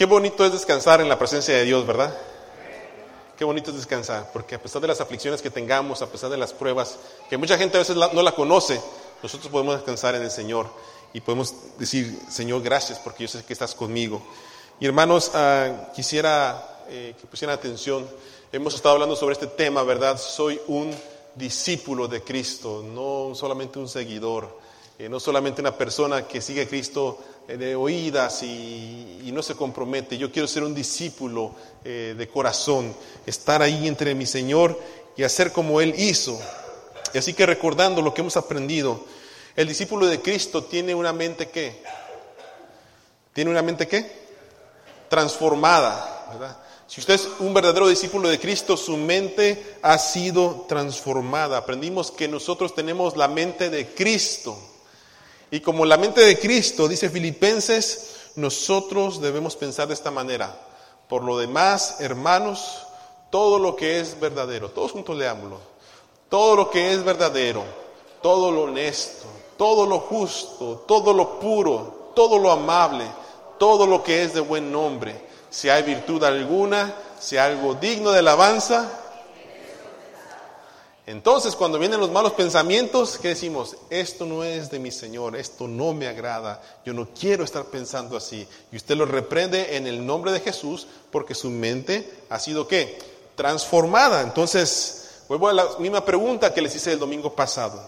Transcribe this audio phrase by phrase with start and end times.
[0.00, 2.16] Qué bonito es descansar en la presencia de Dios, ¿verdad?
[3.36, 6.38] Qué bonito es descansar, porque a pesar de las aflicciones que tengamos, a pesar de
[6.38, 6.96] las pruebas,
[7.28, 8.80] que mucha gente a veces no la conoce,
[9.22, 10.70] nosotros podemos descansar en el Señor
[11.12, 14.22] y podemos decir, Señor, gracias porque yo sé que estás conmigo.
[14.80, 18.08] Y hermanos, ah, quisiera eh, que pusieran atención.
[18.52, 20.18] Hemos estado hablando sobre este tema, ¿verdad?
[20.18, 20.96] Soy un
[21.34, 24.60] discípulo de Cristo, no solamente un seguidor,
[24.98, 27.18] eh, no solamente una persona que sigue a Cristo
[27.58, 30.18] de oídas y, no se compromete.
[30.18, 32.92] Yo quiero ser un discípulo de corazón,
[33.24, 34.76] estar ahí entre mi Señor
[35.16, 36.40] y hacer como Él hizo.
[37.14, 39.04] Y así que recordando lo que hemos aprendido,
[39.54, 41.82] el discípulo de Cristo tiene una mente que,
[43.32, 44.20] tiene una mente que,
[45.08, 46.56] transformada.
[46.86, 51.58] Si usted es un verdadero discípulo de Cristo, su mente ha sido transformada.
[51.58, 54.58] Aprendimos que nosotros tenemos la mente de Cristo.
[55.50, 60.58] Y como la mente de Cristo, dice Filipenses, nosotros debemos pensar de esta manera.
[61.08, 62.86] Por lo demás, hermanos,
[63.30, 65.58] todo lo que es verdadero, todos juntos leámoslo,
[66.28, 67.64] todo lo que es verdadero,
[68.22, 69.26] todo lo honesto,
[69.56, 73.04] todo lo justo, todo lo puro, todo lo amable,
[73.58, 78.20] todo lo que es de buen nombre si hay virtud alguna, si algo digno de
[78.20, 78.88] alabanza.
[81.10, 83.76] Entonces, cuando vienen los malos pensamientos, ¿qué decimos?
[83.90, 88.16] Esto no es de mi Señor, esto no me agrada, yo no quiero estar pensando
[88.16, 88.46] así.
[88.72, 92.98] Y usted lo reprende en el nombre de Jesús porque su mente ha sido qué?
[93.34, 94.22] Transformada.
[94.22, 97.82] Entonces, vuelvo a la misma pregunta que les hice el domingo pasado.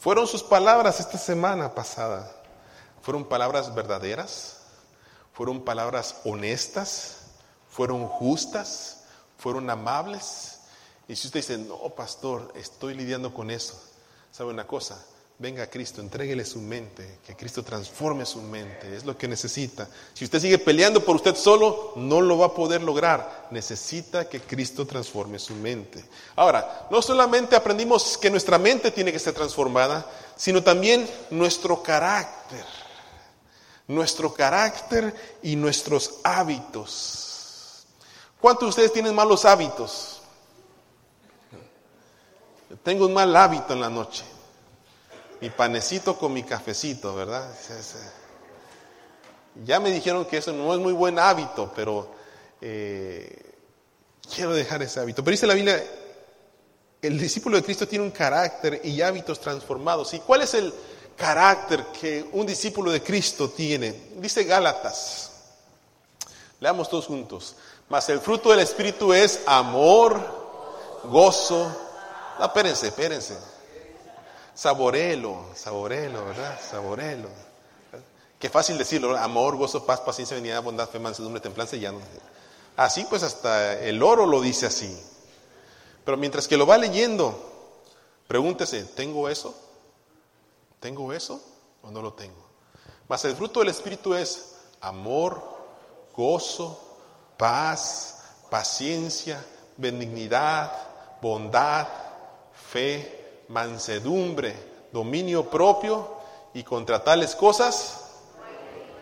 [0.00, 2.30] ¿Fueron sus palabras esta semana pasada?
[3.02, 4.54] ¿Fueron palabras verdaderas?
[5.34, 7.16] fueron palabras honestas,
[7.68, 9.02] fueron justas,
[9.36, 10.53] fueron amables.
[11.08, 13.80] Y si usted dice, no, pastor, estoy lidiando con eso,
[14.32, 15.04] ¿sabe una cosa?
[15.38, 19.88] Venga a Cristo, entréguele su mente, que Cristo transforme su mente, es lo que necesita.
[20.14, 23.48] Si usted sigue peleando por usted solo, no lo va a poder lograr.
[23.50, 26.04] Necesita que Cristo transforme su mente.
[26.36, 32.64] Ahora, no solamente aprendimos que nuestra mente tiene que ser transformada, sino también nuestro carácter
[33.86, 37.86] nuestro carácter y nuestros hábitos.
[38.40, 40.22] ¿Cuántos de ustedes tienen malos hábitos?
[42.82, 44.24] Tengo un mal hábito en la noche.
[45.40, 47.48] Mi panecito con mi cafecito, ¿verdad?
[49.64, 52.08] Ya me dijeron que eso no es muy buen hábito, pero
[52.60, 53.54] eh,
[54.34, 55.22] quiero dejar ese hábito.
[55.22, 55.82] Pero dice la Biblia,
[57.02, 60.14] el discípulo de Cristo tiene un carácter y hábitos transformados.
[60.14, 60.72] ¿Y cuál es el,
[61.16, 64.10] carácter que un discípulo de Cristo tiene.
[64.16, 65.30] Dice Gálatas,
[66.60, 67.56] leamos todos juntos,
[67.88, 70.20] mas el fruto del Espíritu es amor,
[71.04, 71.74] gozo,
[72.38, 73.36] no, espérense, espérense,
[74.54, 76.58] saborelo, saborelo, ¿verdad?
[76.60, 77.28] Saborelo.
[78.38, 82.00] Qué fácil decirlo, amor, gozo, paz, paciencia, venida, bondad, fe, mansedumbre, templanza y ya no.
[82.76, 85.00] Así pues hasta el oro lo dice así.
[86.04, 87.34] Pero mientras que lo va leyendo,
[88.26, 89.54] pregúntese, ¿tengo eso?
[90.80, 91.40] ¿Tengo eso
[91.82, 92.44] o no lo tengo?
[93.08, 95.42] Mas el fruto del Espíritu es amor,
[96.14, 96.98] gozo,
[97.38, 99.42] paz, paciencia,
[99.76, 100.72] benignidad,
[101.22, 101.88] bondad,
[102.74, 104.52] fe, mansedumbre,
[104.92, 106.08] dominio propio
[106.54, 108.00] y contra tales cosas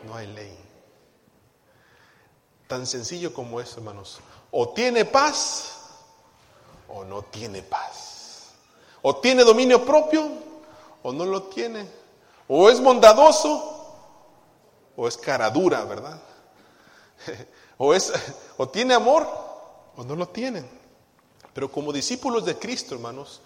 [0.07, 0.59] no hay ley.
[2.67, 4.21] Tan sencillo como eso, hermanos.
[4.51, 5.79] O tiene paz
[6.87, 8.51] o no tiene paz.
[9.01, 10.29] O tiene dominio propio
[11.03, 11.89] o no lo tiene.
[12.49, 13.97] O es bondadoso
[14.95, 16.21] o es cara dura, ¿verdad?
[17.79, 18.13] o, es,
[18.59, 19.27] o tiene amor
[19.97, 20.63] o no lo tiene.
[21.55, 23.41] Pero como discípulos de Cristo, hermanos,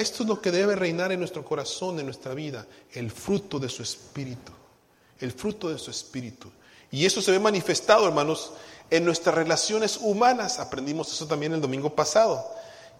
[0.00, 3.68] esto es lo que debe reinar en nuestro corazón, en nuestra vida, el fruto de
[3.68, 4.52] su espíritu.
[5.20, 6.48] El fruto de su espíritu.
[6.90, 8.52] Y eso se ve manifestado, hermanos,
[8.90, 10.58] en nuestras relaciones humanas.
[10.58, 12.46] Aprendimos eso también el domingo pasado.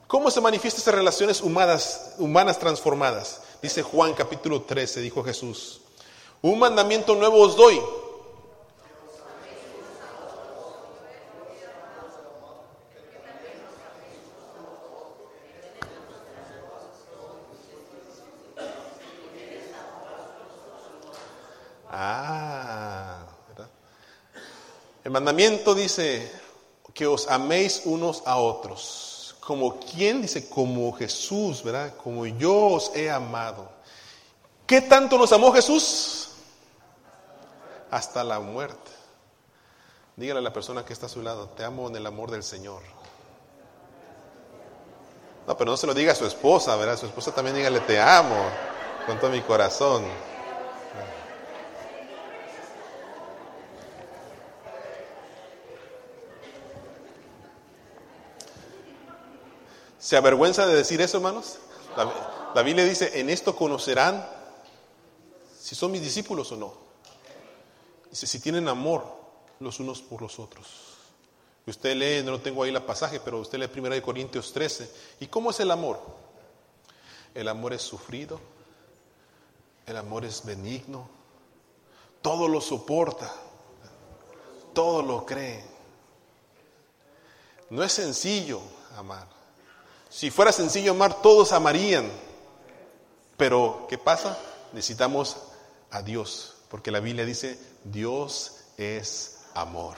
[0.07, 3.43] ¿Cómo se manifiestan esas relaciones humanas, humanas transformadas?
[3.63, 5.81] Dice Juan capítulo 13, dijo Jesús,
[6.43, 7.81] un mandamiento nuevo os doy.
[25.75, 26.33] Dice
[26.93, 29.09] que os améis unos a otros
[29.49, 31.95] como quien dice, como Jesús, ¿verdad?
[31.97, 33.67] Como yo os he amado.
[34.67, 36.33] ¿Qué tanto nos amó Jesús?
[37.91, 38.91] Hasta la muerte.
[40.17, 42.43] Dígale a la persona que está a su lado, te amo en el amor del
[42.43, 42.83] Señor.
[45.47, 46.99] No, pero no se lo diga a su esposa, ¿verdad?
[46.99, 48.51] su esposa también dígale, te amo
[49.07, 50.05] con todo mi corazón.
[60.09, 61.59] ¿Se avergüenza de decir eso, hermanos?
[61.95, 64.27] La, la Biblia dice, en esto conocerán
[65.61, 66.73] si son mis discípulos o no.
[68.09, 69.05] Dice, si tienen amor
[69.61, 70.67] los unos por los otros.
[71.67, 74.91] Usted lee, no tengo ahí la pasaje, pero usted lee 1 Corintios 13.
[75.21, 76.01] ¿Y cómo es el amor?
[77.35, 78.41] El amor es sufrido,
[79.85, 81.07] el amor es benigno,
[82.23, 83.31] todo lo soporta,
[84.73, 85.63] todo lo cree.
[87.69, 88.63] No es sencillo
[88.97, 89.37] amar.
[90.11, 92.11] Si fuera sencillo amar, todos amarían.
[93.37, 94.39] Pero, ¿qué pasa?
[94.73, 95.37] Necesitamos
[95.91, 99.97] a Dios, porque la Biblia dice, Dios es amor.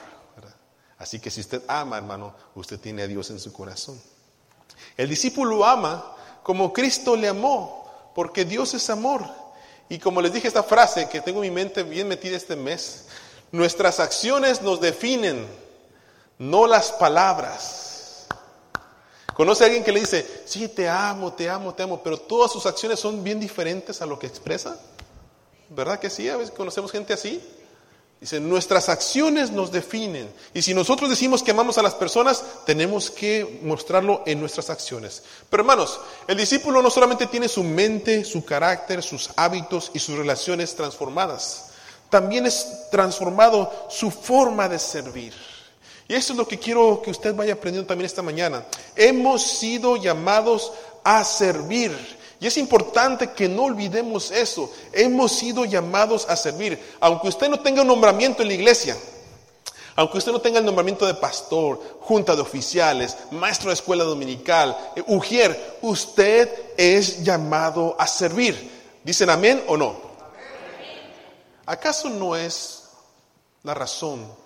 [0.97, 3.99] Así que si usted ama, hermano, usted tiene a Dios en su corazón.
[4.95, 9.25] El discípulo ama como Cristo le amó, porque Dios es amor.
[9.89, 13.07] Y como les dije esta frase que tengo en mi mente bien metida este mes,
[13.51, 15.47] nuestras acciones nos definen,
[16.37, 17.90] no las palabras.
[19.33, 22.51] ¿Conoce a alguien que le dice, sí, te amo, te amo, te amo, pero todas
[22.51, 24.79] sus acciones son bien diferentes a lo que expresa?
[25.69, 26.27] ¿Verdad que sí?
[26.29, 27.41] A veces conocemos gente así.
[28.19, 30.31] Dice, nuestras acciones nos definen.
[30.53, 35.23] Y si nosotros decimos que amamos a las personas, tenemos que mostrarlo en nuestras acciones.
[35.49, 40.15] Pero hermanos, el discípulo no solamente tiene su mente, su carácter, sus hábitos y sus
[40.15, 41.71] relaciones transformadas,
[42.11, 45.33] también es transformado su forma de servir.
[46.11, 48.65] Y eso es lo que quiero que usted vaya aprendiendo también esta mañana.
[48.97, 50.73] Hemos sido llamados
[51.05, 51.95] a servir.
[52.37, 54.69] Y es importante que no olvidemos eso.
[54.91, 56.77] Hemos sido llamados a servir.
[56.99, 58.97] Aunque usted no tenga un nombramiento en la iglesia,
[59.95, 64.77] aunque usted no tenga el nombramiento de pastor, junta de oficiales, maestro de escuela dominical,
[64.97, 68.69] eh, ujier, usted es llamado a servir.
[69.01, 69.95] ¿Dicen amén o no?
[71.65, 72.83] ¿Acaso no es
[73.63, 74.40] la razón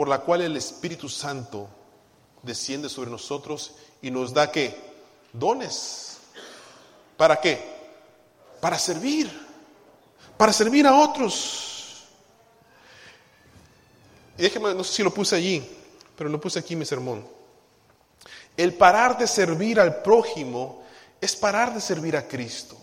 [0.00, 1.68] por la cual el Espíritu Santo
[2.42, 4.74] desciende sobre nosotros y nos da qué?
[5.30, 6.16] Dones
[7.18, 7.62] ¿Para qué?
[8.62, 9.30] Para servir,
[10.38, 12.06] para servir a otros.
[14.38, 15.68] Y déjeme, no sé si lo puse allí,
[16.16, 17.28] pero lo puse aquí en mi sermón.
[18.56, 20.82] El parar de servir al prójimo
[21.20, 22.74] es parar de servir a Cristo.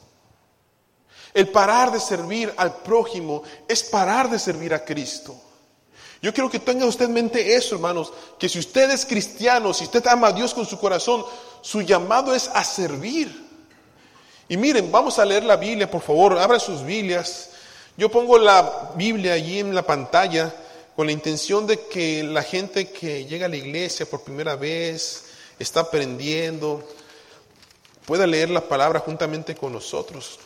[1.34, 5.47] El parar de servir al prójimo es parar de servir a Cristo.
[6.28, 9.86] Yo quiero que tenga usted en mente eso, hermanos, que si usted es cristiano, si
[9.86, 11.24] usted ama a Dios con su corazón,
[11.62, 13.48] su llamado es a servir.
[14.50, 17.52] Y miren, vamos a leer la Biblia, por favor, abran sus Biblias.
[17.96, 20.54] Yo pongo la Biblia allí en la pantalla
[20.98, 25.28] con la intención de que la gente que llega a la iglesia por primera vez,
[25.58, 26.86] está aprendiendo,
[28.06, 30.40] pueda leer la palabra juntamente con nosotros.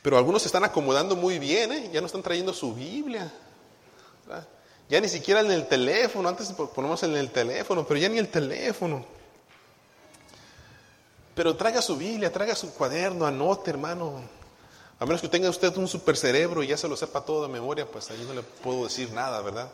[0.00, 1.90] Pero algunos se están acomodando muy bien, ¿eh?
[1.92, 3.32] ya no están trayendo su Biblia.
[4.88, 8.28] Ya ni siquiera en el teléfono, antes ponemos en el teléfono, pero ya ni el
[8.28, 9.04] teléfono.
[11.34, 14.22] Pero traiga su Biblia, traiga su cuaderno, anote, hermano.
[14.98, 17.52] A menos que tenga usted un super cerebro y ya se lo sepa todo de
[17.52, 19.68] memoria, pues ahí no le puedo decir nada, ¿verdad?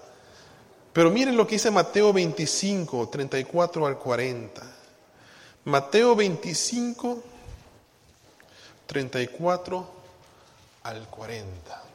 [0.92, 4.62] Pero miren lo que dice Mateo 25, 34 al 40.
[5.64, 7.22] Mateo 25,
[8.86, 9.90] 34
[10.82, 11.89] al 40.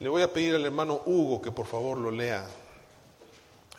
[0.00, 2.46] Le voy a pedir al hermano Hugo que por favor lo lea.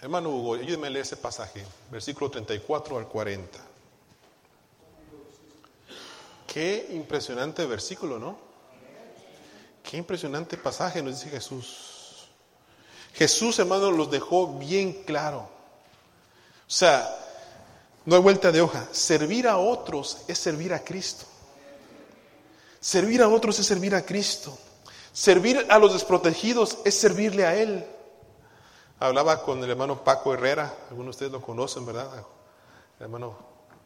[0.01, 3.59] Hermano Hugo, ayúdeme a leer ese pasaje, versículo 34 al 40.
[6.47, 8.37] Qué impresionante versículo, ¿no?
[9.83, 12.27] Qué impresionante pasaje nos dice Jesús.
[13.13, 15.39] Jesús, hermano, los dejó bien claro.
[15.39, 17.07] O sea,
[18.05, 18.87] no hay vuelta de hoja.
[18.91, 21.25] Servir a otros es servir a Cristo.
[22.79, 24.57] Servir a otros es servir a Cristo.
[25.15, 27.85] Servir a los desprotegidos es servirle a Él.
[28.99, 32.09] Hablaba con el hermano Paco Herrera, algunos de ustedes lo conocen, ¿verdad?
[32.99, 33.33] El hermano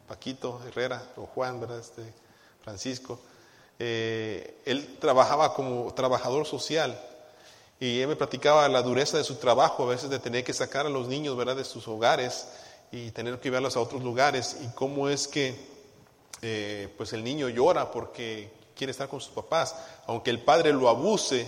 [0.08, 1.78] Paquito Herrera o Juan, ¿verdad?
[1.78, 2.02] Este,
[2.64, 3.20] Francisco,
[3.78, 7.00] eh, él trabajaba como trabajador social
[7.78, 10.86] y él me platicaba la dureza de su trabajo, a veces de tener que sacar
[10.86, 11.54] a los niños ¿verdad?
[11.54, 12.48] de sus hogares
[12.90, 15.54] y tener que llevarlos a otros lugares y cómo es que
[16.42, 20.88] eh, pues el niño llora porque quiere estar con sus papás, aunque el padre lo
[20.88, 21.46] abuse,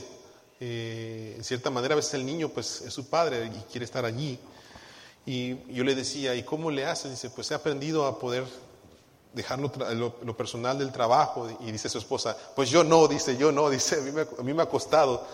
[0.61, 4.05] eh, en cierta manera a veces el niño pues es su padre y quiere estar
[4.05, 4.39] allí.
[5.25, 7.09] Y yo le decía, ¿y cómo le hace?
[7.09, 8.45] Dice, pues he aprendido a poder
[9.33, 13.71] dejar lo, personal del trabajo y dice su esposa, pues yo no, dice, yo no,
[13.71, 15.27] dice, a mí me, ha costado.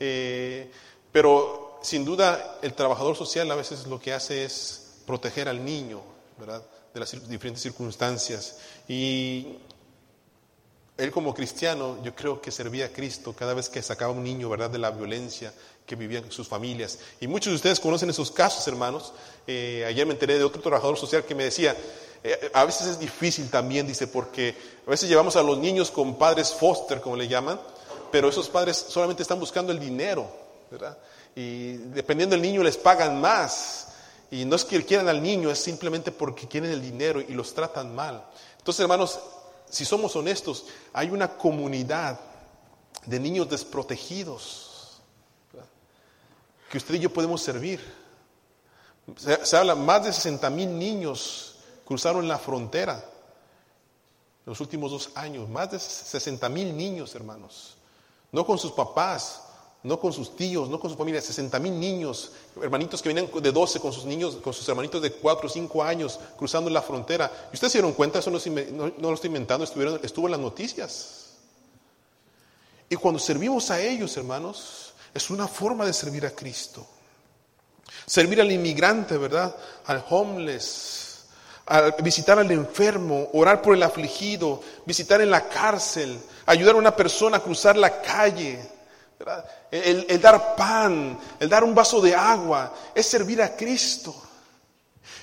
[0.00, 0.72] Eh,
[1.12, 6.00] pero sin duda el trabajador social a veces lo que hace es proteger al niño,
[6.36, 6.64] ¿verdad?
[6.92, 8.56] De las diferentes circunstancias.
[8.88, 9.56] Y
[10.96, 14.48] él como cristiano, yo creo que servía a Cristo cada vez que sacaba un niño,
[14.48, 15.52] ¿verdad?, de la violencia
[15.84, 16.98] que vivían sus familias.
[17.20, 19.12] Y muchos de ustedes conocen esos casos, hermanos.
[19.46, 21.76] Eh, ayer me enteré de otro trabajador social que me decía,
[22.22, 24.54] eh, a veces es difícil también, dice, porque
[24.86, 27.60] a veces llevamos a los niños con padres foster, como le llaman,
[28.12, 30.30] pero esos padres solamente están buscando el dinero,
[30.70, 30.96] ¿verdad?
[31.34, 33.88] Y dependiendo del niño les pagan más.
[34.30, 37.52] Y no es que quieran al niño, es simplemente porque quieren el dinero y los
[37.52, 38.24] tratan mal.
[38.58, 39.18] Entonces, hermanos,
[39.74, 42.20] si somos honestos, hay una comunidad
[43.06, 45.00] de niños desprotegidos
[46.70, 47.80] que usted y yo podemos servir.
[49.16, 55.48] Se, habla, más de 60 mil niños cruzaron la frontera en los últimos dos años,
[55.48, 57.76] más de 60 mil niños, hermanos,
[58.30, 59.43] no con sus papás,
[59.84, 63.52] no con sus tíos, no con su familia, 60 mil niños, hermanitos que vienen de
[63.52, 67.30] 12 con sus niños, con sus hermanitos de 4 o 5 años cruzando la frontera.
[67.52, 68.18] ¿Y ustedes se dieron cuenta?
[68.18, 68.38] Eso no,
[68.98, 71.34] lo estoy inventando, estuvo en las noticias.
[72.88, 76.86] Y cuando servimos a ellos, hermanos, es una forma de servir a Cristo.
[78.06, 79.54] Servir al inmigrante, ¿verdad?
[79.84, 81.24] Al homeless,
[82.02, 87.36] visitar al enfermo, orar por el afligido, visitar en la cárcel, ayudar a una persona
[87.36, 88.73] a cruzar la calle,
[89.70, 94.14] el, dar pan, el dar un vaso de agua, es servir a Cristo.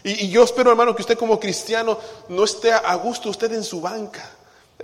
[0.03, 1.97] Y, yo espero, hermano, que usted como cristiano
[2.29, 4.29] no esté a gusto usted en su banca.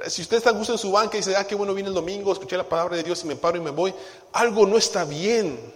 [0.08, 1.96] Si usted está a gusto en su banca y dice, ah, qué bueno, viene el
[1.96, 3.94] domingo, escuché la palabra de Dios y me paro y me voy,
[4.34, 5.74] algo no está bien.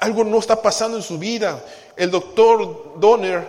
[0.00, 1.62] Algo no está pasando en su vida.
[1.96, 3.46] El doctor Donner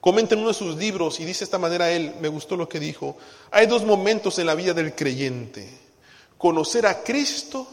[0.00, 2.68] comenta en uno de sus libros y dice de esta manera él, me gustó lo
[2.68, 3.16] que dijo,
[3.50, 5.68] hay dos momentos en la vida del creyente.
[6.38, 7.66] Conocer a Cristo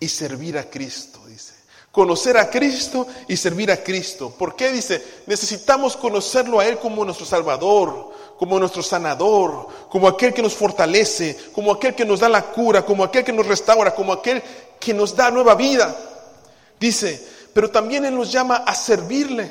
[0.00, 1.54] y servir a Cristo, dice.
[1.90, 4.30] Conocer a Cristo y servir a Cristo.
[4.30, 4.70] ¿Por qué?
[4.70, 10.54] Dice, necesitamos conocerlo a Él como nuestro Salvador, como nuestro sanador, como aquel que nos
[10.54, 14.42] fortalece, como aquel que nos da la cura, como aquel que nos restaura, como aquel
[14.78, 15.96] que nos da nueva vida.
[16.78, 19.50] Dice, pero también Él nos llama a servirle,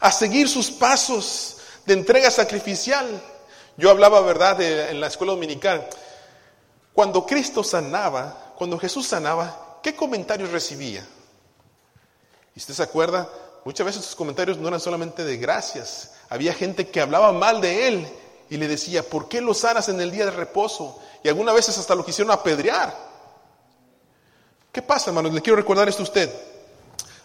[0.00, 3.22] a seguir sus pasos de entrega sacrificial.
[3.78, 5.88] Yo hablaba, ¿verdad?, en la escuela dominical.
[6.92, 11.06] Cuando Cristo sanaba, cuando Jesús sanaba, ¿qué comentarios recibía?
[12.54, 13.28] ¿Y usted se acuerda?
[13.64, 16.14] Muchas veces sus comentarios no eran solamente de gracias.
[16.28, 18.08] Había gente que hablaba mal de él
[18.50, 21.00] y le decía, ¿por qué lo sanas en el día de reposo?
[21.22, 22.94] Y algunas veces hasta lo quisieron apedrear.
[24.72, 25.32] ¿Qué pasa, hermanos?
[25.32, 26.32] Le quiero recordar esto a usted.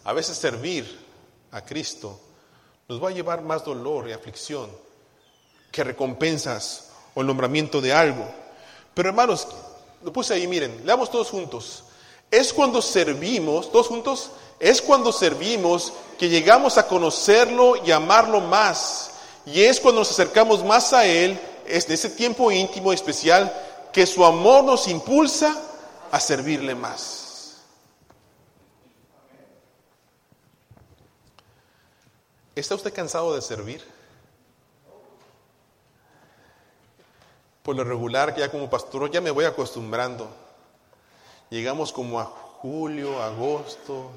[0.03, 1.05] A veces servir
[1.51, 2.19] a Cristo
[2.87, 4.69] nos va a llevar más dolor y aflicción
[5.71, 8.25] que recompensas o el nombramiento de algo.
[8.93, 9.47] Pero hermanos,
[10.03, 11.83] lo puse ahí, miren, leamos todos juntos.
[12.29, 19.11] Es cuando servimos, todos juntos, es cuando servimos que llegamos a conocerlo y amarlo más.
[19.45, 23.53] Y es cuando nos acercamos más a Él, es en ese tiempo íntimo y especial,
[23.93, 25.55] que su amor nos impulsa
[26.11, 27.57] a servirle más.
[32.55, 33.97] ¿Está usted cansado de servir?
[37.67, 40.33] por lo regular, ya como pastor, ya me voy acostumbrando.
[41.49, 44.11] Llegamos como a julio, agosto,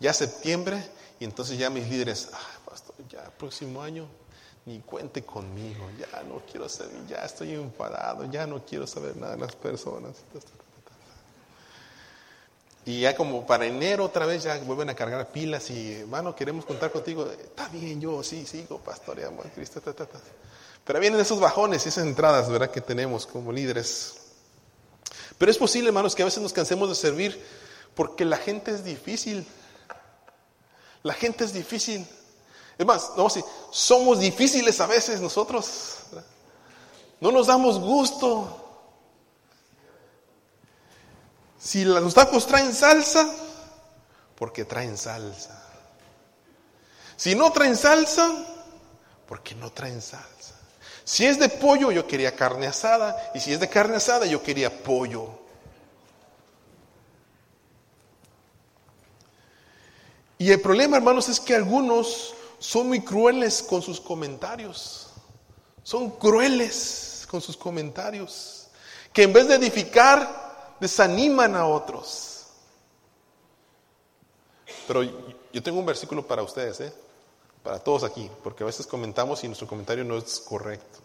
[0.00, 0.82] ya septiembre,
[1.20, 2.30] y entonces ya mis líderes,
[2.64, 4.06] pastor, ya próximo año
[4.66, 9.34] ni cuente conmigo, ya no quiero servir, ya estoy enfadado, ya no quiero saber nada
[9.34, 10.16] de las personas.
[12.86, 16.66] Y ya como para enero otra vez ya vuelven a cargar pilas y, hermano, queremos
[16.66, 17.26] contar contigo.
[17.30, 19.80] Está bien, yo sí sigo pastoreando a Cristo.
[20.84, 24.23] Pero vienen esos bajones y esas entradas, ¿verdad?, que tenemos como líderes.
[25.38, 27.44] Pero es posible, hermanos, que a veces nos cansemos de servir
[27.94, 29.46] porque la gente es difícil.
[31.02, 32.06] La gente es difícil.
[32.78, 33.28] Es más, no,
[33.70, 35.98] somos difíciles a veces nosotros.
[37.20, 38.60] No nos damos gusto.
[41.58, 43.32] Si los tacos traen salsa,
[44.36, 45.62] porque traen salsa.
[47.16, 48.30] Si no traen salsa,
[49.26, 50.53] porque no traen salsa.
[51.04, 53.30] Si es de pollo, yo quería carne asada.
[53.34, 55.28] Y si es de carne asada, yo quería pollo.
[60.38, 65.08] Y el problema, hermanos, es que algunos son muy crueles con sus comentarios.
[65.82, 68.68] Son crueles con sus comentarios.
[69.12, 72.46] Que en vez de edificar, desaniman a otros.
[74.86, 75.02] Pero
[75.52, 77.03] yo tengo un versículo para ustedes, ¿eh?
[77.64, 80.98] Para todos aquí, porque a veces comentamos y nuestro comentario no es correcto.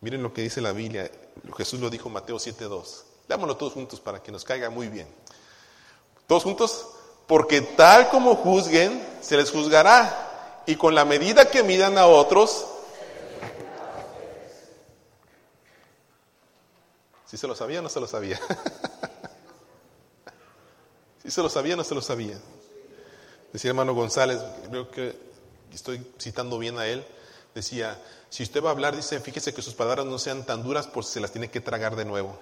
[0.00, 1.10] Miren lo que dice la Biblia,
[1.56, 3.02] Jesús lo dijo en Mateo 7.2.
[3.28, 5.06] Leámoslo todos juntos para que nos caiga muy bien.
[6.26, 6.86] Todos juntos,
[7.26, 12.66] porque tal como juzguen, se les juzgará, y con la medida que midan a otros,
[17.26, 18.40] ¿Sí se lo sabía o no se lo sabía?
[21.22, 22.38] ¿Sí se lo sabía o no se lo sabía?
[23.52, 24.38] Decía hermano González,
[24.70, 25.33] creo que
[25.74, 27.04] estoy citando bien a él,
[27.54, 28.00] decía,
[28.30, 31.04] si usted va a hablar, dice, fíjese que sus palabras no sean tan duras por
[31.04, 32.38] si se las tiene que tragar de nuevo.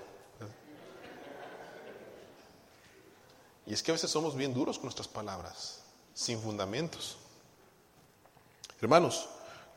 [3.67, 5.81] Y es que a veces somos bien duros con nuestras palabras,
[6.15, 7.17] sin fundamentos.
[8.81, 9.29] Hermanos,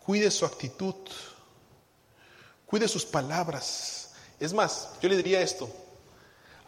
[0.03, 0.95] cuide su actitud,
[2.65, 4.13] cuide sus palabras.
[4.39, 5.69] Es más, yo le diría esto,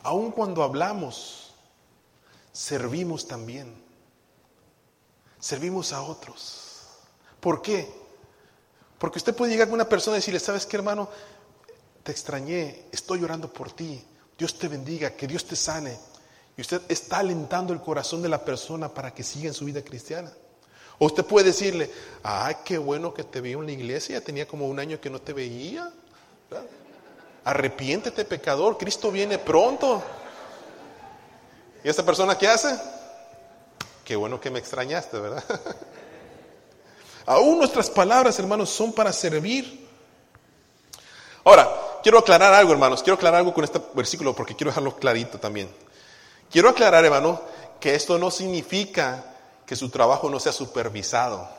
[0.03, 1.51] aun cuando hablamos,
[2.53, 3.85] servimos también.
[5.39, 6.66] Servimos a otros.
[7.47, 7.87] ¿Por qué?
[8.99, 11.07] Porque usted puede llegar con una persona y decirle, ¿sabes qué hermano?
[12.03, 14.03] Te extrañé, estoy llorando por ti.
[14.37, 15.97] Dios te bendiga, que Dios te sane.
[16.57, 19.81] Y usted está alentando el corazón de la persona para que siga en su vida
[19.81, 20.29] cristiana.
[20.99, 21.89] O usted puede decirle,
[22.21, 25.21] ay, qué bueno que te vi en la iglesia, tenía como un año que no
[25.21, 25.89] te veía.
[27.45, 30.03] Arrepiéntete, pecador, Cristo viene pronto.
[31.81, 32.77] ¿Y esta persona qué hace?
[34.03, 35.45] Qué bueno que me extrañaste, ¿verdad?
[37.27, 39.85] Aún nuestras palabras, hermanos, son para servir.
[41.43, 41.69] Ahora,
[42.01, 45.69] quiero aclarar algo, hermanos, quiero aclarar algo con este versículo porque quiero dejarlo clarito también.
[46.49, 47.41] Quiero aclarar, hermano,
[47.81, 51.49] que esto no significa que su trabajo no sea supervisado.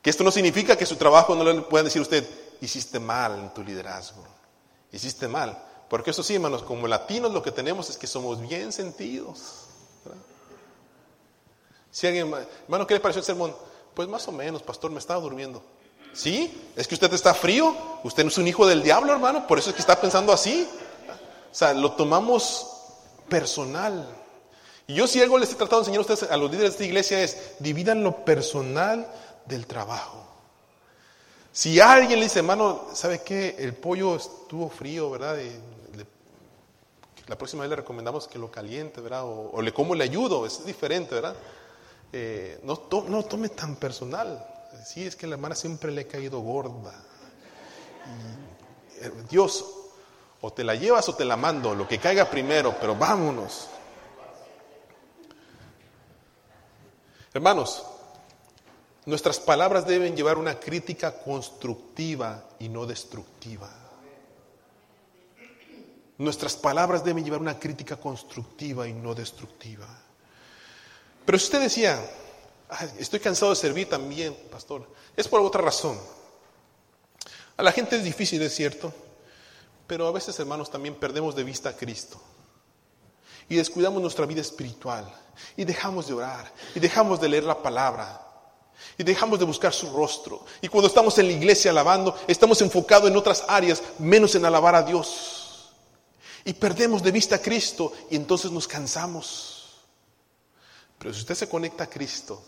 [0.00, 2.24] Que esto no significa que su trabajo no le puedan decir a usted,
[2.60, 4.24] hiciste mal en tu liderazgo.
[4.92, 5.60] Hiciste mal.
[5.88, 9.64] Porque eso sí, hermanos, como latinos lo que tenemos es que somos bien sentidos.
[11.90, 12.32] Si alguien,
[12.64, 13.73] hermano, ¿qué le pareció el sermón?
[13.94, 15.62] Pues más o menos, pastor, me estaba durmiendo.
[16.12, 16.70] ¿Sí?
[16.76, 17.74] ¿Es que usted está frío?
[18.04, 20.68] Usted no es un hijo del diablo, hermano, por eso es que está pensando así.
[21.50, 22.68] O sea, lo tomamos
[23.28, 24.08] personal.
[24.86, 26.74] Y yo si algo les he tratado de enseñar a ustedes, a los líderes de
[26.74, 29.08] esta iglesia, es dividan lo personal
[29.46, 30.24] del trabajo.
[31.52, 33.56] Si alguien le dice, hermano, ¿sabe qué?
[33.58, 35.38] El pollo estuvo frío, ¿verdad?
[37.26, 39.22] la próxima vez le recomendamos que lo caliente, ¿verdad?
[39.24, 41.34] O, le como le ayudo, es diferente, ¿verdad?
[42.16, 44.46] Eh, no, no tome tan personal.
[44.86, 46.94] Sí, es que la hermana siempre le ha caído gorda.
[49.00, 49.64] Eh, Dios
[50.40, 53.68] o te la llevas o te la mando, lo que caiga primero, pero vámonos.
[57.32, 57.84] Hermanos,
[59.06, 63.70] nuestras palabras deben llevar una crítica constructiva y no destructiva.
[66.18, 70.03] Nuestras palabras deben llevar una crítica constructiva y no destructiva.
[71.24, 72.00] Pero si usted decía,
[72.98, 75.98] estoy cansado de servir también, pastor, es por otra razón.
[77.56, 78.92] A la gente es difícil, es cierto,
[79.86, 82.20] pero a veces, hermanos, también perdemos de vista a Cristo.
[83.48, 85.12] Y descuidamos nuestra vida espiritual.
[85.56, 86.50] Y dejamos de orar.
[86.74, 88.20] Y dejamos de leer la palabra.
[88.96, 90.44] Y dejamos de buscar su rostro.
[90.60, 94.74] Y cuando estamos en la iglesia alabando, estamos enfocados en otras áreas, menos en alabar
[94.74, 95.70] a Dios.
[96.44, 99.53] Y perdemos de vista a Cristo y entonces nos cansamos.
[101.04, 102.42] Pero si usted se conecta a Cristo,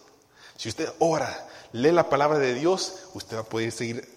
[0.56, 4.08] si usted ora, lee la palabra de Dios, usted va a poder seguir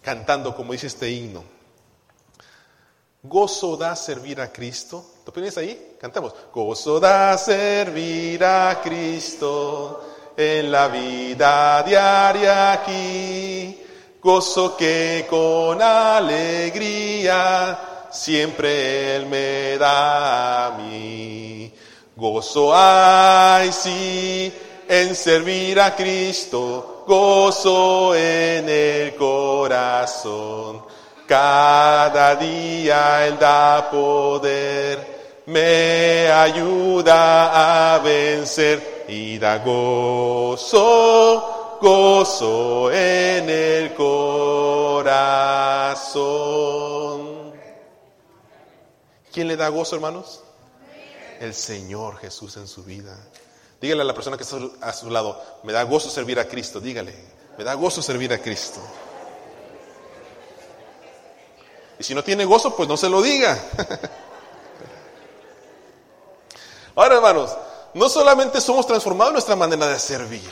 [0.00, 1.42] cantando como dice este himno.
[3.20, 5.04] Gozo da servir a Cristo.
[5.24, 5.96] ¿Te pones ahí?
[6.00, 6.32] Cantamos.
[6.54, 13.76] Gozo da servir a Cristo en la vida diaria aquí.
[14.22, 16.46] Gozo que con alegría
[18.12, 21.49] siempre Él me da a mí.
[22.20, 24.52] Gozo hay, sí,
[24.86, 27.04] en servir a Cristo.
[27.06, 30.90] Gozo en el corazón
[31.30, 40.88] cada día Él da poder, me ayuda a vencer y da gozo,
[41.80, 44.50] gozo en el corazón.
[49.32, 50.42] ¿Quién le da gozo, hermanos?
[51.40, 53.16] El Señor Jesús en su vida.
[53.80, 56.80] Dígale a la persona que está a su lado, me da gozo servir a Cristo,
[56.80, 57.14] dígale,
[57.56, 58.78] me da gozo servir a Cristo.
[61.98, 63.58] Y si no tiene gozo, pues no se lo diga.
[66.94, 67.56] Ahora, hermanos,
[67.94, 70.50] no solamente somos transformados en nuestra manera de servir.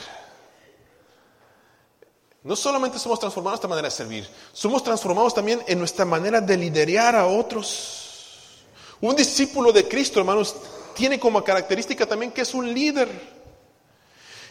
[2.41, 6.41] No solamente somos transformados en nuestra manera de servir, somos transformados también en nuestra manera
[6.41, 8.63] de liderar a otros.
[9.01, 10.55] Un discípulo de Cristo, hermanos,
[10.99, 13.07] tiene como característica también que es un líder.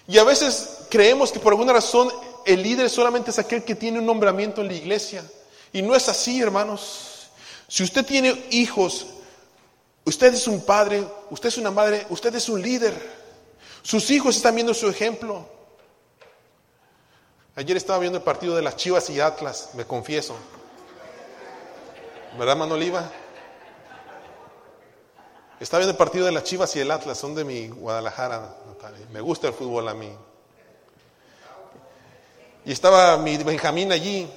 [0.07, 2.11] Y a veces creemos que por alguna razón
[2.47, 5.23] el líder solamente es aquel que tiene un nombramiento en la iglesia.
[5.75, 7.29] Y no es así, hermanos.
[7.69, 9.09] Si usted tiene hijos,
[10.07, 12.95] usted es un padre, usted es una madre, usted es un líder.
[13.83, 15.47] Sus hijos están viendo su ejemplo.
[17.57, 20.35] Ayer estaba viendo el partido de las Chivas y Atlas, me confieso.
[22.39, 23.13] ¿Verdad, Manoliva?
[25.61, 28.55] Estaba viendo el partido de las Chivas y el Atlas, son de mi Guadalajara,
[29.13, 30.11] Me gusta el fútbol a mí.
[32.65, 34.31] Y estaba mi Benjamín allí.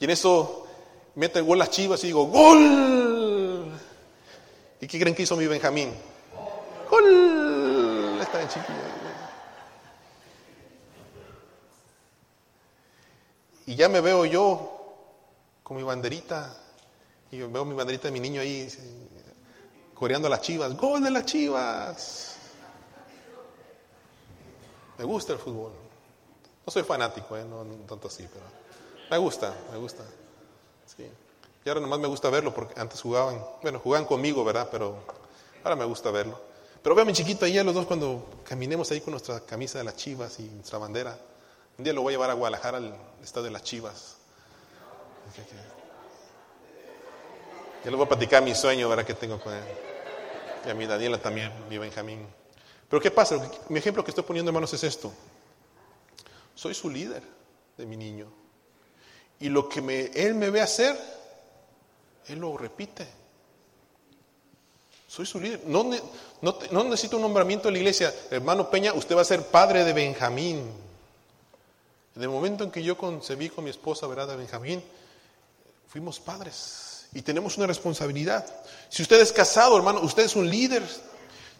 [0.00, 0.66] Y en eso
[1.14, 3.72] mete el gol las Chivas y digo, ¡Gol!
[4.80, 5.94] ¿Y qué creen que hizo mi Benjamín?
[6.90, 8.18] ¡Gol!
[8.20, 8.78] Está en chiquillo.
[13.66, 14.96] Y ya me veo yo
[15.62, 16.56] con mi banderita
[17.30, 18.68] y veo mi banderita de mi niño ahí
[19.94, 20.76] coreando las chivas.
[20.76, 22.36] ¡Gol de las chivas!
[24.98, 25.72] Me gusta el fútbol.
[26.66, 27.44] No soy fanático, ¿eh?
[27.44, 28.44] no, tanto así, pero
[29.10, 30.04] me gusta, me gusta.
[30.86, 31.08] Sí.
[31.64, 34.68] Y ahora nomás me gusta verlo porque antes jugaban, bueno, jugaban conmigo, ¿verdad?
[34.70, 34.96] Pero
[35.64, 36.40] ahora me gusta verlo.
[36.82, 39.78] Pero veo a mi chiquito ahí a los dos cuando caminemos ahí con nuestra camisa
[39.78, 41.18] de las chivas y nuestra bandera.
[41.76, 44.16] Un día lo voy a llevar a Guadalajara al estado de las chivas.
[47.84, 49.06] Ya les voy a platicar mi sueño, ¿verdad?
[49.06, 49.62] Que tengo con él.
[50.66, 52.26] Y a mi Daniela también, mi Benjamín.
[52.88, 53.40] Pero ¿qué pasa?
[53.68, 55.12] Mi ejemplo que estoy poniendo, hermanos, es esto.
[56.54, 57.22] Soy su líder
[57.78, 58.26] de mi niño.
[59.38, 60.94] Y lo que él me ve hacer,
[62.26, 63.06] él lo repite.
[65.08, 65.62] Soy su líder.
[65.66, 68.14] No, necesito un nombramiento en la iglesia.
[68.30, 70.70] Hermano Peña, usted va a ser padre de Benjamín.
[72.14, 74.28] En el momento en que yo concebí con mi esposa, ¿verdad?
[74.28, 74.84] De Benjamín,
[75.88, 76.88] fuimos padres.
[77.12, 78.46] Y tenemos una responsabilidad.
[78.88, 80.82] Si usted es casado, hermano, usted es un líder.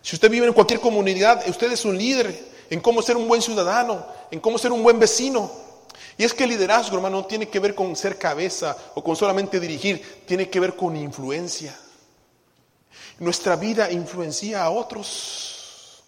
[0.03, 3.43] Si usted vive en cualquier comunidad, usted es un líder en cómo ser un buen
[3.43, 5.51] ciudadano, en cómo ser un buen vecino.
[6.17, 9.17] Y es que el liderazgo, hermano, no tiene que ver con ser cabeza o con
[9.17, 11.77] solamente dirigir, tiene que ver con influencia.
[13.19, 16.03] Nuestra vida influencia a otros.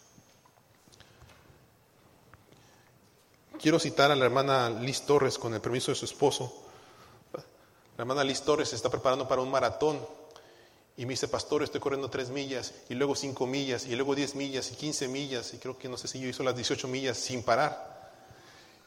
[3.61, 6.62] Quiero citar a la hermana Liz Torres con el permiso de su esposo.
[8.03, 9.97] Hermana Liz Torres se está preparando para un maratón
[10.97, 14.35] y me dice, pastor, estoy corriendo tres millas y luego cinco millas y luego diez
[14.35, 17.17] millas y quince millas y creo que no sé si yo hizo las 18 millas
[17.17, 18.11] sin parar.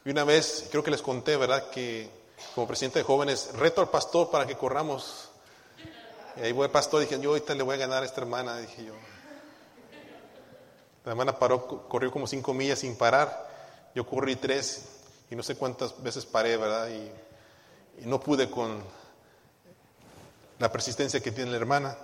[0.04, 1.70] Y una vez, creo que les conté, ¿verdad?
[1.70, 2.10] Que
[2.54, 5.30] como presidente de jóvenes, reto al pastor para que corramos.
[6.36, 8.58] Y ahí voy el pastor, dije, yo ahorita le voy a ganar a esta hermana,
[8.58, 8.92] dije yo.
[11.06, 13.48] La hermana paró, corrió como cinco millas sin parar.
[13.94, 14.82] Yo corrí tres
[15.30, 16.90] y no sé cuántas veces paré, ¿verdad?
[17.98, 19.05] Y no pude con
[20.58, 21.96] la persistencia que tiene la hermana.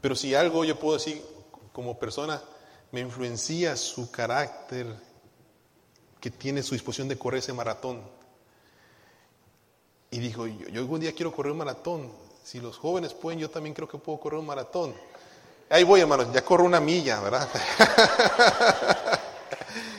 [0.00, 1.22] Pero si algo yo puedo decir
[1.72, 2.42] como persona,
[2.92, 4.86] me influencia su carácter
[6.20, 8.02] que tiene su disposición de correr ese maratón.
[10.10, 12.10] Y dijo, yo, algún día quiero correr un maratón.
[12.42, 14.94] Si los jóvenes pueden, yo también creo que puedo correr un maratón.
[15.68, 17.46] Ahí voy, hermanos, ya corro una milla, ¿verdad?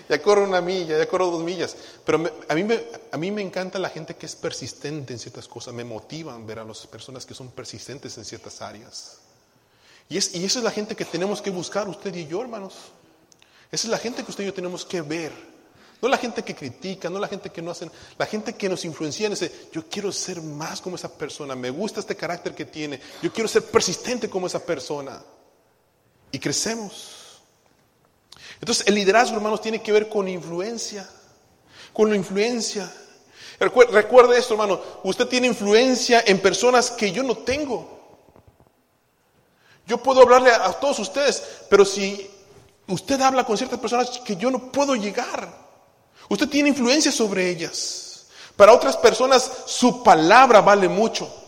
[0.09, 1.75] ya corro una milla, ya corro dos millas.
[2.03, 5.47] Pero a, mí me, a mí me encanta la gente que es persistente en ciertas
[5.47, 9.19] cosas, me motivan ver a las personas que son persistentes en ciertas áreas.
[10.09, 12.73] Y, es, y esa es la gente que tenemos que buscar, usted y yo, hermanos.
[13.71, 15.31] Esa es la gente que usted y yo tenemos que ver.
[16.01, 18.85] No la gente que critica, no la gente que no hacen, la gente que nos
[18.85, 22.65] influencia en ese, yo quiero ser más como esa persona, me gusta este carácter que
[22.65, 25.21] tiene, yo quiero ser persistente como esa persona.
[26.31, 27.18] Y crecemos.
[28.59, 31.07] Entonces, el liderazgo, hermanos, tiene que ver con influencia,
[31.93, 32.91] con la influencia.
[33.59, 37.99] Recuerde esto, hermano, usted tiene influencia en personas que yo no tengo.
[39.85, 42.29] Yo puedo hablarle a, todos ustedes, pero si
[42.87, 45.51] usted habla con ciertas personas que yo no puedo llegar,
[46.29, 48.27] usted tiene influencia sobre ellas.
[48.55, 51.38] Para otras personas su palabra vale mucho.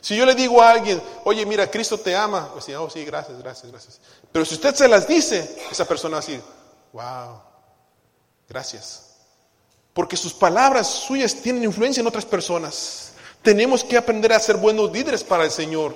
[0.00, 3.04] Si yo le digo a alguien, oye, mira, Cristo te ama, pues sí, oh, sí,
[3.04, 4.00] gracias, gracias, gracias.
[4.32, 6.42] Pero si usted se las dice, esa persona va a decir,
[6.92, 7.40] wow,
[8.48, 9.16] gracias.
[9.92, 13.12] Porque sus palabras suyas tienen influencia en otras personas.
[13.42, 15.94] Tenemos que aprender a ser buenos líderes para el Señor.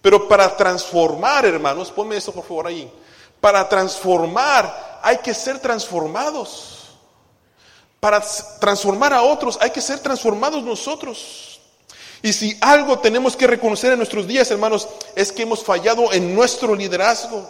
[0.00, 2.92] Pero para transformar, hermanos, ponme eso por favor ahí.
[3.40, 6.96] Para transformar hay que ser transformados.
[8.00, 8.20] Para
[8.58, 11.51] transformar a otros hay que ser transformados nosotros.
[12.22, 16.34] Y si algo tenemos que reconocer en nuestros días, hermanos, es que hemos fallado en
[16.34, 17.48] nuestro liderazgo.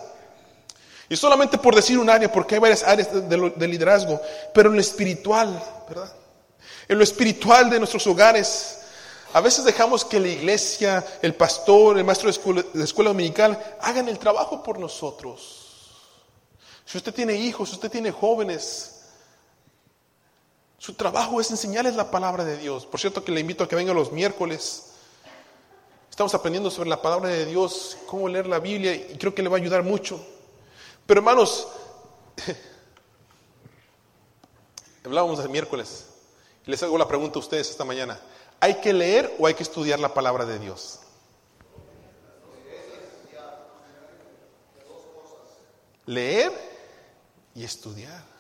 [1.11, 4.19] Y solamente por decir un área, porque hay varias áreas de, liderazgo,
[4.55, 6.11] pero en lo espiritual, ¿verdad?
[6.89, 8.79] En lo espiritual de nuestros hogares.
[9.35, 14.09] A veces dejamos que la iglesia, el pastor, el maestro de de escuela dominical hagan
[14.09, 15.63] el trabajo por nosotros.
[16.87, 19.02] Si usted tiene hijos, si usted tiene jóvenes,
[20.83, 22.87] su trabajo es enseñarles la palabra de Dios.
[22.87, 24.95] Por cierto que le invito a que venga los miércoles.
[26.11, 29.49] Estamos aprendiendo sobre la palabra de Dios, cómo leer la Biblia y creo que le
[29.49, 30.21] va a ayudar mucho.
[31.07, 31.69] Pero hermanos,
[35.05, 36.07] hablábamos el miércoles.
[36.67, 38.21] Y les hago la pregunta a ustedes esta mañana.
[38.59, 40.99] ¿Hay que leer o hay que estudiar la palabra de Dios?
[46.07, 46.51] Leer
[47.55, 48.32] y estudiar.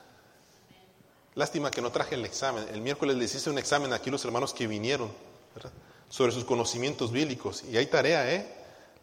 [1.34, 2.66] Lástima que no traje el examen.
[2.72, 5.10] El miércoles les hice un examen aquí los hermanos que vinieron
[6.08, 7.64] sobre sus conocimientos bíblicos.
[7.70, 8.46] Y hay tarea, ¿eh?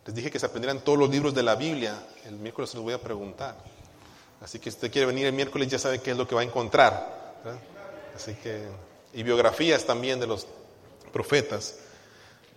[0.06, 2.04] Les dije que se aprendieran todos los libros de la Biblia.
[2.26, 3.56] El miércoles se los voy a preguntar.
[4.42, 6.42] Así que si usted quiere venir el miércoles ya sabe qué es lo que va
[6.42, 7.42] a encontrar.
[8.16, 8.68] Así que,
[9.14, 10.48] y biografías también de los
[11.12, 11.76] profetas.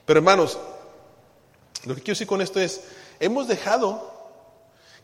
[0.05, 0.59] Pero hermanos,
[1.85, 2.83] lo que quiero decir con esto es,
[3.21, 4.13] hemos dejado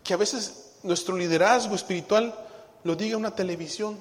[0.05, 2.35] que a veces nuestro liderazgo espiritual
[2.85, 3.99] lo diga una televisión.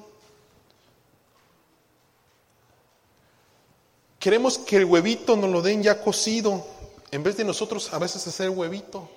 [4.27, 6.67] Queremos que el huevito nos lo den ya cocido,
[7.11, 9.09] en vez de nosotros a veces hacer huevito,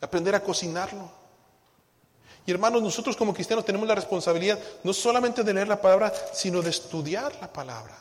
[0.00, 1.10] aprender a cocinarlo.
[2.46, 6.62] Y hermanos, nosotros como cristianos tenemos la responsabilidad no solamente de leer la palabra, sino
[6.62, 7.98] de estudiar la palabra.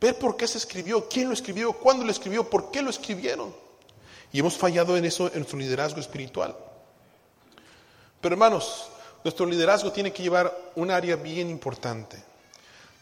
[0.00, 3.52] Ver por qué se escribió, quién lo escribió, cuándo lo escribió, por qué lo escribieron.
[4.30, 6.56] Y hemos fallado en eso en nuestro liderazgo espiritual.
[8.20, 8.88] Pero hermanos,
[9.24, 12.27] nuestro liderazgo tiene que llevar un área bien importante.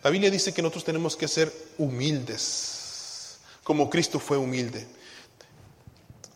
[0.06, 4.86] La Biblia dice que nosotros tenemos que ser humildes, como Cristo fue humilde.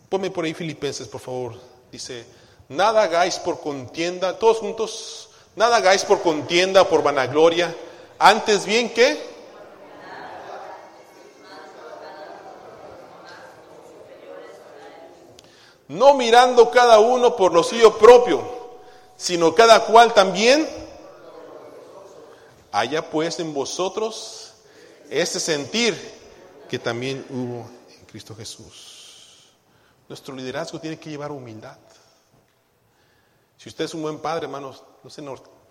[0.08, 1.54] Ponme por ahí Filipenses, por favor.
[1.92, 2.24] Dice,
[2.68, 7.72] nada hagáis por contienda, todos juntos, nada hagáis por contienda, por vanagloria,
[8.18, 9.22] antes bien que...
[15.86, 18.42] No mirando cada uno por lo suyo propio,
[19.16, 20.68] sino cada cual también
[22.72, 24.52] haya pues en vosotros
[25.08, 25.96] ese sentir
[26.68, 29.50] que también hubo en Cristo Jesús.
[30.08, 31.78] Nuestro liderazgo tiene que llevar humildad.
[33.56, 35.22] Si usted es un buen padre, hermanos, no se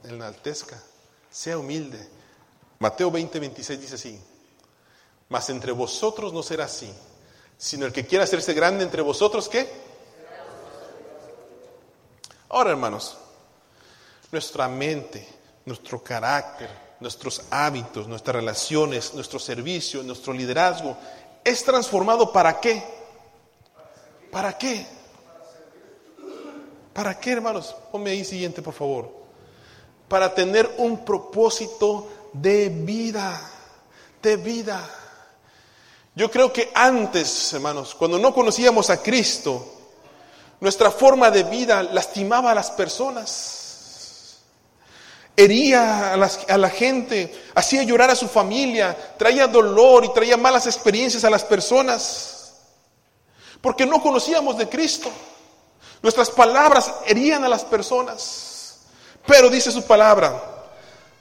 [0.03, 0.81] enaltezca,
[1.29, 2.07] sea humilde.
[2.79, 4.21] Mateo 20, 26 dice así,
[5.27, 6.93] mas entre vosotros no será así,
[7.57, 9.69] sino el que quiera hacerse grande entre vosotros, ¿qué?
[12.49, 13.17] Ahora, hermanos,
[14.31, 15.27] nuestra mente,
[15.65, 20.97] nuestro carácter, nuestros hábitos, nuestras relaciones, nuestro servicio, nuestro liderazgo,
[21.43, 22.83] es transformado para qué?
[24.31, 24.85] ¿Para qué?
[26.93, 27.75] ¿Para qué, hermanos?
[27.91, 29.09] Ponme ahí siguiente, por favor.
[30.07, 33.39] Para tener un propósito de vida,
[34.21, 34.87] de vida.
[36.15, 39.65] Yo creo que antes, hermanos, cuando no conocíamos a Cristo,
[40.59, 43.58] nuestra forma de vida lastimaba a las personas,
[45.43, 51.23] hería a, la gente, hacía llorar a su familia, traía dolor y traía malas experiencias
[51.23, 52.55] a las personas,
[53.61, 55.09] porque no conocíamos de Cristo.
[56.01, 58.79] Nuestras palabras herían a las personas.
[59.25, 60.41] Pero dice su palabra,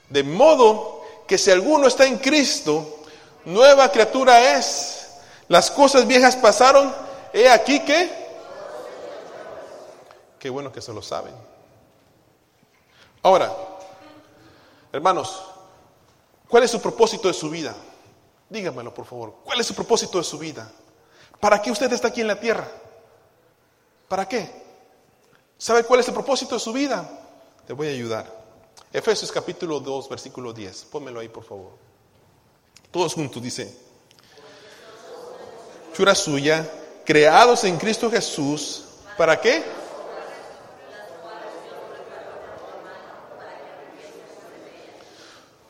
[0.09, 2.99] de modo que si alguno está en Cristo,
[3.45, 5.07] nueva criatura es.
[5.47, 6.93] Las cosas viejas pasaron,
[7.33, 8.27] he aquí que...
[10.39, 11.33] Qué bueno que se lo saben.
[13.21, 13.53] Ahora,
[14.91, 15.43] hermanos,
[16.47, 17.75] ¿cuál es su propósito de su vida?
[18.49, 19.35] Dígamelo, por favor.
[19.43, 20.71] ¿Cuál es su propósito de su vida?
[21.39, 22.67] ¿Para qué usted está aquí en la tierra?
[24.07, 24.49] ¿Para qué?
[25.57, 27.07] ¿Sabe cuál es el propósito de su vida?
[27.67, 28.39] Te voy a ayudar.
[28.91, 30.85] Efesios capítulo 2, versículo 10.
[30.85, 31.71] Pónmelo ahí, por favor.
[32.91, 33.89] Todos juntos dice.
[35.93, 36.67] Chura suya,
[37.05, 38.85] creados en Cristo Jesús,
[39.17, 39.63] ¿para qué?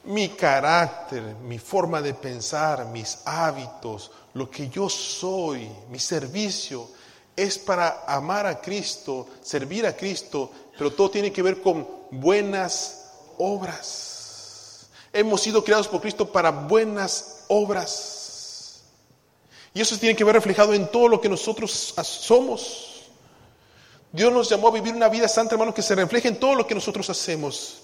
[0.10, 6.90] Mi carácter, mi forma de pensar, mis hábitos, lo que yo soy, mi servicio,
[7.36, 13.12] es para amar a Cristo, servir a Cristo, pero todo tiene que ver con buenas
[13.38, 14.90] obras.
[15.14, 18.82] Hemos sido creados por Cristo para buenas obras.
[19.76, 23.04] Y eso tiene que ver reflejado en todo lo que nosotros somos.
[24.12, 26.66] Dios nos llamó a vivir una vida santa, hermano, que se refleje en todo lo
[26.66, 27.84] que nosotros hacemos.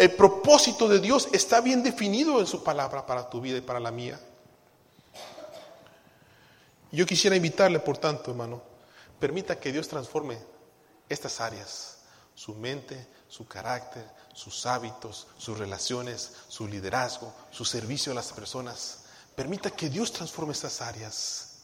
[0.00, 3.78] El propósito de Dios está bien definido en su palabra para tu vida y para
[3.78, 4.18] la mía.
[6.90, 8.62] Yo quisiera invitarle, por tanto, hermano,
[9.18, 10.38] permita que Dios transforme
[11.06, 11.98] estas áreas,
[12.34, 19.00] su mente, su carácter, sus hábitos, sus relaciones, su liderazgo, su servicio a las personas.
[19.36, 21.58] Permita que Dios transforme estas áreas.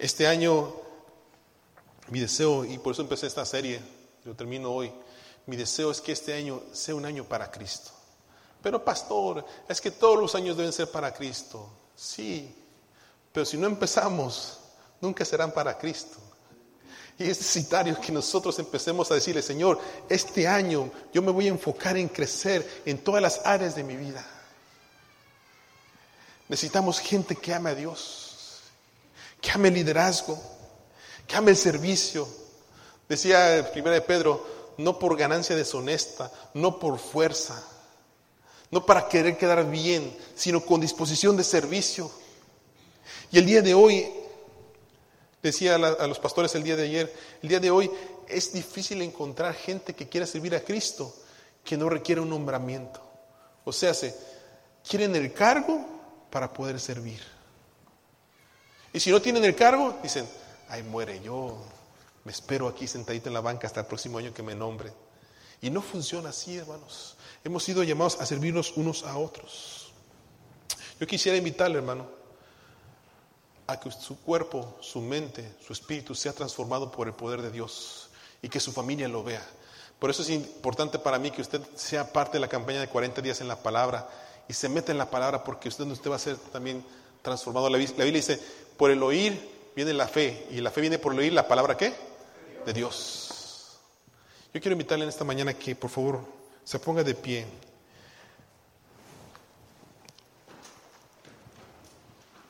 [0.00, 0.74] Este año,
[2.08, 3.80] mi deseo, y por eso empecé esta serie,
[4.24, 4.92] yo termino hoy,
[5.46, 7.90] mi deseo es que este año sea un año para Cristo.
[8.62, 11.68] Pero pastor, es que todos los años deben ser para Cristo.
[11.94, 12.54] Sí,
[13.32, 14.60] pero si no empezamos,
[15.00, 16.16] nunca serán para Cristo.
[17.18, 19.78] Y es necesario que nosotros empecemos a decirle, Señor,
[20.08, 23.96] este año yo me voy a enfocar en crecer en todas las áreas de mi
[23.96, 24.26] vida.
[26.48, 28.60] Necesitamos gente que ame a Dios,
[29.40, 30.40] que ame el liderazgo,
[31.26, 32.26] que ame el servicio.
[33.08, 37.62] Decía primera de Pedro, no por ganancia deshonesta, no por fuerza,
[38.70, 42.10] no para querer quedar bien, sino con disposición de servicio.
[43.30, 44.08] Y el día de hoy,
[45.42, 47.90] decía a los pastores el día de ayer, el día de hoy
[48.28, 51.14] es difícil encontrar gente que quiera servir a Cristo
[51.62, 53.00] que no requiere un nombramiento.
[53.64, 54.14] O sea, se
[54.86, 55.84] quieren el cargo
[56.30, 57.20] para poder servir.
[58.92, 60.28] Y si no tienen el cargo, dicen,
[60.68, 61.58] ay, muere yo,
[62.24, 64.92] me espero aquí sentadito en la banca hasta el próximo año que me nombre.
[65.60, 67.16] Y no funciona así, hermanos.
[67.42, 69.92] Hemos sido llamados a servirnos unos a otros.
[71.00, 72.06] Yo quisiera invitarle, hermano,
[73.66, 78.08] a que su cuerpo, su mente, su espíritu sea transformado por el poder de Dios
[78.42, 79.44] y que su familia lo vea.
[79.98, 83.22] Por eso es importante para mí que usted sea parte de la campaña de 40
[83.22, 84.08] días en la palabra
[84.48, 86.84] y se meta en la palabra porque usted, usted va a ser también
[87.22, 87.70] transformado.
[87.70, 88.38] La, Biblia dice,
[88.76, 91.76] por el oír viene la fe y la fe viene por el oír la palabra
[91.76, 91.94] qué?
[92.64, 93.78] De Dios.
[94.52, 96.20] Yo quiero invitarle en esta mañana que por favor
[96.64, 97.46] se ponga de pie.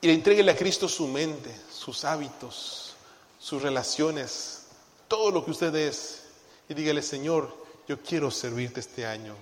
[0.00, 2.94] Y le entregue a Cristo su mente, sus hábitos,
[3.40, 4.66] sus relaciones,
[5.08, 6.24] todo lo que usted es.
[6.68, 7.56] Y dígale, Señor,
[7.88, 9.34] yo quiero servirte este año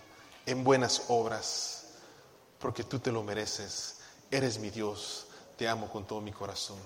[0.47, 1.87] en buenas obras,
[2.59, 3.97] porque tú te lo mereces.
[4.31, 6.79] Eres mi Dios, te amo con todo mi corazón.